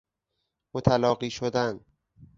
[0.73, 1.79] متلاقی شدن